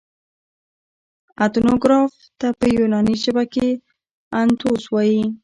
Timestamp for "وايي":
4.93-5.21